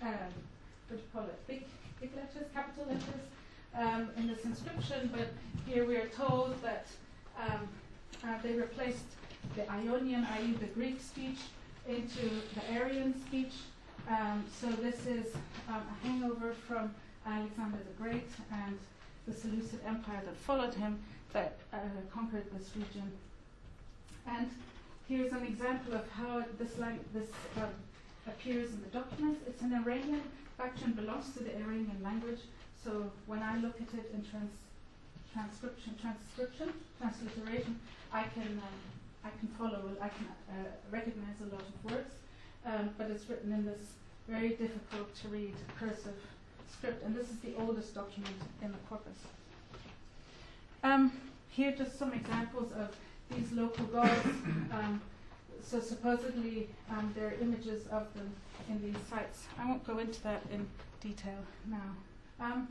um, 0.00 0.30
what 0.88 0.90
do 0.90 0.94
you 0.96 1.02
call 1.12 1.24
it, 1.24 1.46
big, 1.46 1.64
big 2.00 2.14
letters, 2.14 2.48
capital 2.54 2.86
letters 2.86 3.26
um, 3.78 4.08
in 4.16 4.28
this 4.28 4.44
inscription, 4.44 5.10
but 5.12 5.28
here 5.66 5.84
we 5.84 5.96
are 5.96 6.08
told 6.08 6.60
that 6.62 6.86
um, 7.38 7.68
uh, 8.24 8.38
they 8.42 8.54
replaced 8.54 9.04
the 9.56 9.70
Ionian, 9.70 10.26
i.e. 10.38 10.52
the 10.52 10.66
Greek 10.66 11.00
speech, 11.00 11.38
into 11.88 12.30
the 12.54 12.78
Aryan 12.78 13.14
speech. 13.26 13.54
Um, 14.08 14.44
so 14.60 14.68
this 14.70 15.06
is 15.06 15.34
um, 15.68 15.82
a 15.90 16.06
hangover 16.06 16.52
from 16.52 16.94
Alexander 17.26 17.78
the 17.78 18.02
Great 18.02 18.28
and 18.52 18.78
the 19.26 19.34
Seleucid 19.34 19.80
Empire 19.86 20.22
that 20.24 20.36
followed 20.36 20.74
him 20.74 21.00
that 21.32 21.58
uh, 21.72 21.78
conquered 22.12 22.44
this 22.52 22.70
region. 22.76 23.10
And 24.26 24.48
Here's 25.12 25.32
an 25.32 25.42
example 25.42 25.94
of 25.94 26.08
how 26.10 26.42
this, 26.58 26.78
lang- 26.78 27.04
this 27.12 27.28
um, 27.58 27.68
appears 28.26 28.70
in 28.70 28.80
the 28.80 28.88
documents. 28.98 29.40
It's 29.46 29.60
an 29.60 29.74
Iranian, 29.74 30.22
faction 30.56 30.92
belongs 30.92 31.34
to 31.34 31.44
the 31.44 31.54
Iranian 31.58 32.00
language, 32.02 32.38
so 32.84 33.10
when 33.26 33.42
I 33.42 33.56
look 33.58 33.80
at 33.80 33.94
it 33.94 34.10
in 34.14 34.24
trans- 34.24 34.50
transcription, 35.32 35.94
transcription, 36.00 36.72
transliteration, 37.00 37.78
I 38.12 38.24
can, 38.24 38.60
um, 38.62 38.80
I 39.24 39.30
can 39.38 39.48
follow, 39.58 39.82
I 40.00 40.08
can 40.08 40.26
uh, 40.50 40.68
recognize 40.90 41.36
a 41.40 41.54
lot 41.54 41.62
of 41.62 41.90
words, 41.90 42.14
um, 42.66 42.90
but 42.98 43.10
it's 43.10 43.28
written 43.28 43.52
in 43.52 43.64
this 43.64 43.94
very 44.28 44.50
difficult 44.50 45.14
to 45.22 45.28
read 45.28 45.54
cursive 45.78 46.18
script, 46.70 47.04
and 47.04 47.14
this 47.14 47.30
is 47.30 47.38
the 47.38 47.54
oldest 47.58 47.94
document 47.94 48.36
in 48.62 48.72
the 48.72 48.78
corpus. 48.88 49.16
Um, 50.82 51.12
here, 51.48 51.72
just 51.72 51.98
some 51.98 52.12
examples 52.12 52.72
of 52.72 52.94
these 53.30 53.52
local 53.52 53.84
gods. 53.86 54.10
Um, 54.72 55.02
so 55.62 55.80
supposedly 55.80 56.68
um, 56.90 57.12
there 57.14 57.28
are 57.28 57.34
images 57.40 57.86
of 57.88 58.12
them 58.14 58.32
in 58.68 58.82
these 58.82 59.00
sites. 59.08 59.44
I 59.58 59.68
won't 59.68 59.86
go 59.86 59.98
into 59.98 60.20
that 60.22 60.42
in 60.50 60.66
detail 61.00 61.38
now. 61.66 61.94
Um, 62.42 62.66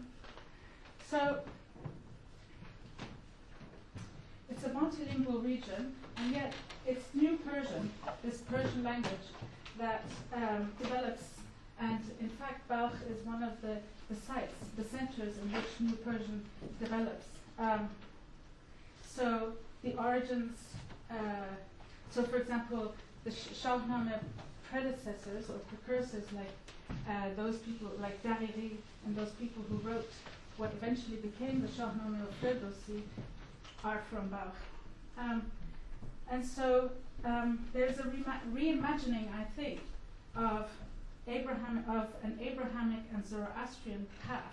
so 1.09 1.39
it's 4.49 4.63
a 4.65 4.69
multilingual 4.69 5.43
region, 5.45 5.95
and 6.17 6.31
yet 6.33 6.53
it's 6.85 7.05
New 7.13 7.37
Persian, 7.37 7.89
this 8.21 8.39
Persian 8.41 8.83
language, 8.83 9.27
that 9.79 10.03
um, 10.35 10.73
develops. 10.81 11.23
And 11.79 12.01
in 12.19 12.27
fact, 12.29 12.67
Balkh 12.67 12.95
is 13.09 13.25
one 13.25 13.43
of 13.43 13.61
the, 13.61 13.77
the 14.09 14.19
sites, 14.27 14.53
the 14.75 14.83
centers 14.83 15.37
in 15.37 15.51
which 15.53 15.63
New 15.79 15.95
Persian 15.95 16.43
develops. 16.79 17.27
Um, 17.57 17.89
so 19.07 19.53
the 19.83 19.95
origins. 19.95 20.57
Uh, 21.09 21.55
so, 22.09 22.23
for 22.23 22.37
example, 22.37 22.93
the 23.23 23.29
Shahnameh 23.29 24.19
predecessors 24.71 25.49
or 25.49 25.59
precursors, 25.69 26.23
like 26.33 26.51
uh, 27.09 27.27
those 27.35 27.57
people, 27.57 27.91
like 27.99 28.21
Daqiqi, 28.23 28.71
and 29.05 29.15
those 29.15 29.31
people 29.31 29.63
who 29.69 29.77
wrote 29.87 30.11
what 30.57 30.71
eventually 30.73 31.17
became 31.17 31.61
the 31.61 31.67
Shahnameh 31.67 32.21
of 32.21 32.41
Ferdowsi, 32.41 33.01
are 33.83 34.01
from 34.09 34.29
Balkh. 34.29 34.55
Um, 35.17 35.43
and 36.29 36.45
so 36.45 36.91
um, 37.25 37.59
there's 37.73 37.99
a 37.99 38.03
reimagining, 38.03 39.27
I 39.33 39.43
think, 39.55 39.81
of 40.35 40.69
Abraham 41.27 41.83
of 41.89 42.07
an 42.23 42.39
Abrahamic 42.41 43.03
and 43.13 43.25
Zoroastrian 43.25 44.07
past 44.25 44.45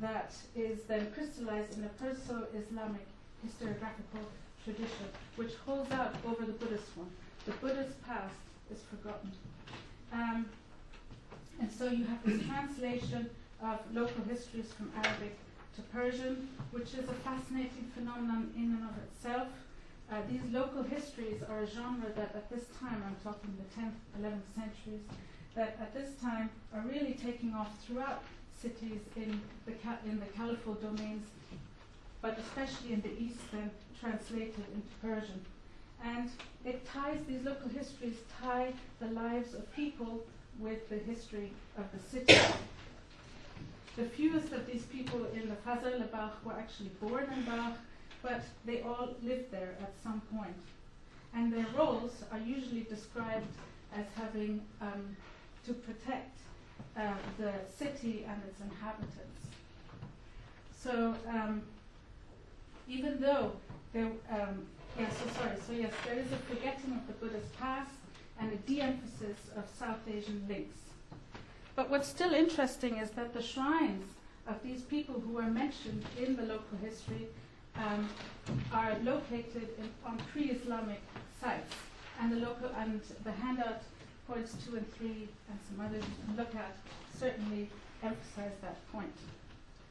that 0.00 0.34
is 0.54 0.82
then 0.84 1.10
crystallized 1.12 1.76
in 1.78 1.84
a 1.84 1.88
Perso-Islamic 1.88 3.06
historiographical 3.46 4.24
tradition, 4.64 5.06
which 5.36 5.52
holds 5.66 5.90
out 5.92 6.14
over 6.26 6.44
the 6.44 6.52
Buddhist 6.52 6.96
one. 6.96 7.10
The 7.46 7.52
Buddhist 7.52 8.00
past 8.06 8.34
is 8.72 8.80
forgotten. 8.90 9.30
Um, 10.12 10.46
and 11.60 11.70
so 11.70 11.88
you 11.90 12.04
have 12.04 12.24
this 12.24 12.42
translation 12.46 13.28
of 13.62 13.78
local 13.92 14.24
histories 14.24 14.72
from 14.72 14.90
Arabic 14.96 15.36
to 15.76 15.82
Persian, 15.82 16.48
which 16.70 16.94
is 16.94 17.08
a 17.08 17.14
fascinating 17.24 17.90
phenomenon 17.94 18.52
in 18.56 18.64
and 18.76 18.82
of 18.84 18.96
itself. 19.04 19.48
Uh, 20.10 20.16
these 20.30 20.42
local 20.50 20.82
histories 20.82 21.42
are 21.48 21.60
a 21.60 21.66
genre 21.66 22.10
that 22.16 22.34
at 22.34 22.50
this 22.50 22.64
time, 22.78 23.02
I'm 23.06 23.16
talking 23.22 23.56
the 23.56 23.80
10th, 23.80 23.96
11th 24.20 24.48
centuries, 24.54 25.00
that 25.54 25.78
at 25.80 25.94
this 25.94 26.10
time 26.20 26.50
are 26.74 26.80
really 26.80 27.14
taking 27.14 27.54
off 27.54 27.70
throughout 27.86 28.22
cities 28.60 29.00
in 29.16 29.40
the, 29.66 29.72
ca- 29.72 29.98
in 30.06 30.18
the 30.20 30.26
Caliphal 30.26 30.74
domains, 30.74 31.26
but 32.20 32.38
especially 32.38 32.92
in 32.92 33.00
the 33.00 33.12
East, 33.18 33.38
then 33.52 33.70
translated 33.98 34.64
into 34.74 34.92
Persian. 35.00 35.44
And 36.04 36.30
it 36.64 36.86
ties, 36.86 37.18
these 37.28 37.42
local 37.42 37.68
histories 37.68 38.16
tie 38.40 38.72
the 39.00 39.08
lives 39.08 39.54
of 39.54 39.72
people 39.74 40.24
with 40.58 40.88
the 40.88 40.98
history 40.98 41.52
of 41.78 41.84
the 41.92 41.98
city. 42.10 42.40
The 43.96 44.04
fewest 44.04 44.52
of 44.52 44.66
these 44.66 44.84
people 44.84 45.26
in 45.34 45.48
the 45.48 45.56
Fazl 45.56 46.10
Balkh 46.10 46.44
were 46.44 46.54
actually 46.54 46.90
born 47.00 47.24
in 47.32 47.42
Balkh, 47.44 47.76
but 48.22 48.42
they 48.64 48.80
all 48.82 49.14
lived 49.22 49.50
there 49.50 49.74
at 49.80 49.92
some 50.02 50.22
point. 50.34 50.56
And 51.34 51.52
their 51.52 51.66
roles 51.76 52.24
are 52.32 52.38
usually 52.38 52.82
described 52.82 53.46
as 53.96 54.06
having 54.14 54.62
um, 54.80 55.16
to 55.66 55.72
protect 55.74 56.38
uh, 56.96 57.14
the 57.38 57.52
city 57.74 58.24
and 58.28 58.40
its 58.48 58.60
inhabitants. 58.60 59.46
So 60.82 61.14
um, 61.28 61.62
even 62.88 63.20
though 63.20 63.52
there, 63.92 64.10
um, 64.30 64.66
yeah, 64.98 65.08
so 65.10 65.40
sorry, 65.40 65.56
so 65.66 65.72
yes, 65.72 65.92
there 66.06 66.18
is 66.18 66.30
a 66.32 66.36
forgetting 66.36 66.92
of 66.92 67.06
the 67.06 67.12
Buddha's 67.14 67.48
past 67.58 67.90
and 68.40 68.52
a 68.52 68.56
de-emphasis 68.56 69.38
of 69.56 69.64
South 69.78 70.00
Asian 70.08 70.44
links. 70.48 70.78
But 71.74 71.90
what's 71.90 72.08
still 72.08 72.34
interesting 72.34 72.98
is 72.98 73.10
that 73.10 73.32
the 73.32 73.42
shrines 73.42 74.04
of 74.46 74.62
these 74.62 74.82
people 74.82 75.20
who 75.20 75.38
are 75.38 75.50
mentioned 75.50 76.04
in 76.18 76.36
the 76.36 76.42
local 76.42 76.78
history 76.82 77.28
um, 77.76 78.08
are 78.72 78.96
located 79.02 79.68
in, 79.78 79.88
on 80.04 80.18
pre-Islamic 80.32 81.00
sites, 81.40 81.74
and 82.20 82.32
the 82.32 82.36
local 82.36 82.70
and 82.76 83.00
the 83.24 83.32
handout 83.32 83.82
points 84.28 84.54
two 84.64 84.76
and 84.76 84.94
three 84.94 85.28
and 85.48 85.58
some 85.68 85.84
others 85.84 86.04
you 86.04 86.24
can 86.26 86.36
look 86.36 86.54
at 86.54 86.76
certainly 87.18 87.68
emphasize 88.02 88.52
that 88.62 88.76
point. 88.92 89.16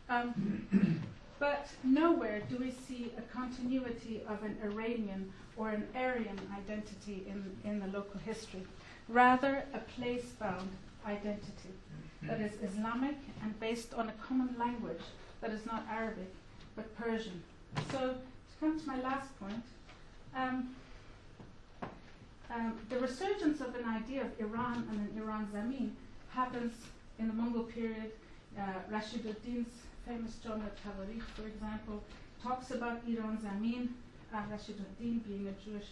Um, 0.10 1.02
but 1.42 1.68
nowhere 1.84 2.40
do 2.52 2.58
we 2.58 2.70
see 2.70 3.12
a 3.18 3.22
continuity 3.36 4.22
of 4.30 4.44
an 4.44 4.56
Iranian 4.64 5.34
or 5.58 5.70
an 5.70 5.88
Aryan 5.96 6.40
identity 6.56 7.26
in, 7.28 7.58
in 7.64 7.80
the 7.80 7.88
local 7.88 8.20
history, 8.20 8.62
rather 9.10 9.64
a 9.74 9.80
place-bound 9.80 10.70
identity 11.08 11.74
that 12.22 12.40
is 12.40 12.52
Islamic 12.62 13.16
and 13.42 13.60
based 13.60 13.96
on 13.96 14.08
a 14.08 14.12
common 14.28 14.56
language 14.60 15.02
that 15.42 15.50
is 15.50 15.66
not 15.66 15.84
Arabic 15.90 16.32
but 16.76 16.96
Persian. 16.96 17.42
So, 17.92 18.00
to 18.00 18.54
come 18.60 18.80
to 18.80 18.86
my 18.86 19.02
last 19.02 19.28
point, 19.40 19.64
um, 20.36 20.76
um, 22.52 22.78
the 22.90 23.00
resurgence 23.00 23.62
of 23.62 23.74
an 23.74 23.86
idea 23.86 24.22
of 24.22 24.40
Iran 24.40 24.88
and 24.92 25.00
an 25.00 25.12
Iran 25.18 25.48
Zamin 25.52 25.90
happens 26.30 26.74
in 27.18 27.28
the 27.28 27.34
Mongol 27.34 27.64
period. 27.64 28.12
Uh, 28.56 28.96
ad-Din's 28.96 29.68
famous 30.08 30.36
Jami 30.44 30.64
Tawarikh, 30.84 31.24
for 31.36 31.48
example, 31.48 32.04
talks 32.42 32.72
about 32.72 33.02
Iran 33.08 33.38
Zamin, 33.38 33.90
uh, 34.34 34.42
Rashid 34.50 34.80
ad-Din 34.80 35.20
being 35.20 35.48
a 35.48 35.70
Jewish 35.70 35.88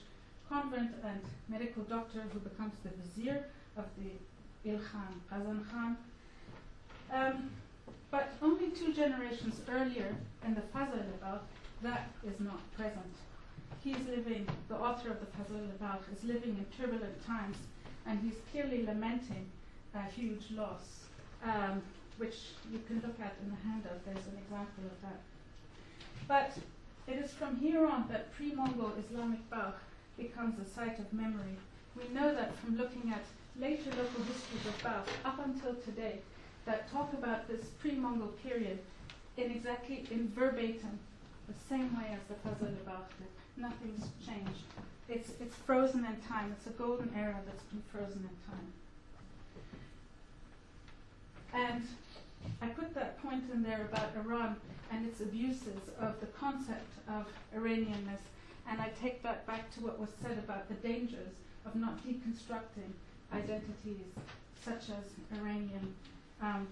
convent 0.49 0.91
and 1.03 1.21
medical 1.47 1.83
doctor 1.83 2.23
who 2.33 2.39
becomes 2.39 2.73
the 2.83 2.89
vizier 2.89 3.45
of 3.77 3.85
the 3.97 4.69
Ilkhan 4.69 5.13
Qazan 5.31 5.63
Khan. 5.71 5.97
Um, 7.13 7.49
but 8.11 8.33
only 8.41 8.69
two 8.71 8.93
generations 8.93 9.61
earlier, 9.69 10.15
in 10.45 10.55
the 10.55 10.61
Fazl 10.61 11.03
Balkh, 11.21 11.43
that 11.83 12.09
is 12.25 12.39
not 12.39 12.59
present. 12.75 13.15
He's 13.83 13.99
living, 14.07 14.47
the 14.67 14.75
author 14.75 15.11
of 15.11 15.19
the 15.19 15.27
Fazl 15.27 15.77
Balkh 15.79 16.03
is 16.15 16.23
living 16.23 16.57
in 16.57 16.65
turbulent 16.77 17.25
times, 17.25 17.57
and 18.07 18.19
he's 18.19 18.35
clearly 18.51 18.85
lamenting 18.85 19.45
a 19.93 20.03
huge 20.11 20.45
loss, 20.55 21.05
um, 21.43 21.81
which 22.19 22.51
you 22.71 22.79
can 22.85 22.97
look 22.97 23.19
at 23.19 23.33
in 23.41 23.49
the 23.49 23.57
handout. 23.63 24.03
There's 24.05 24.27
an 24.27 24.37
example 24.43 24.83
of 24.85 25.01
that. 25.01 25.21
But 26.27 26.51
it 27.07 27.17
is 27.23 27.31
from 27.31 27.55
here 27.55 27.87
on 27.87 28.05
that 28.11 28.31
pre 28.33 28.51
Mongol 28.51 28.93
Islamic 28.99 29.49
Balkh 29.49 29.79
becomes 30.17 30.59
a 30.59 30.69
site 30.69 30.99
of 30.99 31.11
memory. 31.13 31.57
We 31.95 32.13
know 32.13 32.35
that 32.35 32.55
from 32.59 32.77
looking 32.77 33.11
at 33.11 33.23
later 33.59 33.89
local 33.91 34.23
histories 34.23 34.65
of 34.67 34.83
Balkh 34.83 35.07
up 35.25 35.39
until 35.43 35.75
today 35.75 36.19
that 36.65 36.91
talk 36.91 37.13
about 37.13 37.47
this 37.47 37.65
pre 37.79 37.93
Mongol 37.93 38.33
period 38.43 38.79
in 39.37 39.51
exactly 39.51 40.05
in 40.11 40.29
verbatim 40.35 40.99
the 41.47 41.55
same 41.67 41.97
way 41.97 42.11
as 42.13 42.19
the 42.27 42.35
Fazl 42.47 42.75
Balkh 42.85 43.09
did. 43.17 43.27
Nothing's 43.57 44.07
changed. 44.25 44.63
It's, 45.07 45.31
it's 45.39 45.55
frozen 45.55 46.05
in 46.05 46.17
time. 46.27 46.53
It's 46.57 46.67
a 46.67 46.71
golden 46.77 47.11
era 47.15 47.37
that's 47.45 47.63
been 47.63 47.81
frozen 47.91 48.29
in 48.29 48.51
time. 48.51 48.73
And 51.51 51.83
I 52.61 52.67
put 52.67 52.93
that 52.95 53.21
point 53.23 53.43
in 53.53 53.63
there 53.63 53.87
about 53.91 54.15
Iran 54.15 54.55
and 54.91 55.05
its 55.05 55.21
abuses 55.21 55.79
of 55.99 56.19
the 56.19 56.27
concept 56.27 56.91
of 57.07 57.25
Iranianness, 57.55 58.21
and 58.67 58.81
I 58.81 58.89
take 59.01 59.23
that 59.23 59.45
back 59.47 59.71
to 59.75 59.81
what 59.81 59.99
was 59.99 60.09
said 60.21 60.37
about 60.37 60.67
the 60.67 60.75
dangers 60.75 61.33
of 61.65 61.75
not 61.75 62.05
deconstructing 62.05 62.91
identities 63.33 64.11
such 64.63 64.89
as 64.89 65.39
Iranian, 65.39 65.93
um, 66.41 66.67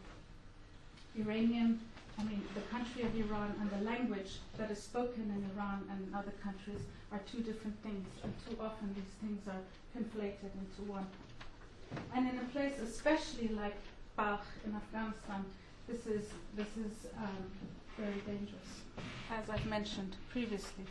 Iranian, 1.17 1.80
I 2.19 2.23
mean, 2.23 2.41
the 2.56 2.62
country 2.62 3.04
of 3.04 3.15
Iran 3.15 3.56
and 3.62 3.69
the 3.69 3.89
language 3.89 4.39
that 4.58 4.71
is 4.71 4.82
spoken 4.82 5.23
in 5.23 5.50
Iran 5.56 5.88
and 5.89 6.08
in 6.08 6.13
other 6.13 6.34
countries 6.43 6.82
are 7.12 7.19
two 7.32 7.39
different 7.39 7.78
things, 7.84 8.08
and 8.23 8.34
too 8.47 8.58
often 8.62 8.93
these 8.95 9.15
things 9.21 9.47
are 9.47 9.63
conflated 9.95 10.52
into 10.60 10.91
one. 10.91 11.06
And 12.13 12.28
in 12.28 12.38
a 12.39 12.43
place 12.52 12.73
especially 12.80 13.50
like 13.50 13.76
Balkh 14.17 14.45
in 14.65 14.76
Afghanistan, 14.76 15.45
this 15.88 16.06
is, 16.06 16.26
this 16.56 16.67
is 16.78 17.08
um, 17.17 17.52
very 17.97 18.21
dangerous, 18.26 18.82
as 19.32 19.50
I've 19.50 19.65
mentioned 19.65 20.15
previously. 20.30 20.86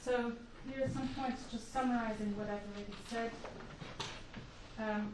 So 0.00 0.32
here 0.70 0.84
are 0.84 0.88
some 0.88 1.08
points 1.08 1.42
just 1.50 1.72
summarizing 1.72 2.36
what 2.36 2.48
I've 2.48 2.62
already 2.72 2.94
said. 3.08 3.30
Um, 4.78 5.12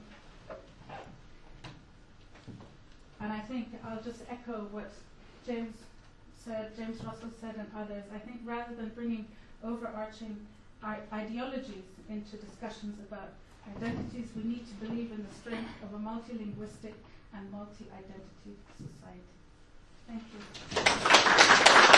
and 3.21 3.33
I 3.33 3.41
think 3.41 3.69
I'll 3.89 4.03
just 4.03 4.21
echo 4.31 4.69
what 4.71 4.91
James 5.47 5.77
said, 6.45 6.77
James 6.77 7.03
Russell 7.03 7.31
said, 7.41 7.55
and 7.57 7.69
others. 7.77 8.05
I 8.15 8.19
think 8.19 8.41
rather 8.45 8.75
than 8.75 8.91
bringing 8.91 9.27
overarching 9.65 10.37
ideologies 11.13 11.89
into 12.11 12.37
discussions 12.37 12.99
about 13.09 13.33
identities, 13.75 14.29
we 14.37 14.43
need 14.43 14.67
to 14.69 14.87
believe 14.87 15.11
in 15.11 15.27
the 15.27 15.35
strength 15.35 15.71
of 15.83 15.95
a 15.95 15.99
multilinguistic 15.99 16.93
and 17.37 17.51
multi 17.51 17.87
identity 17.91 18.57
society. 18.77 19.35
Thank 20.07 20.23
you. 21.89 21.94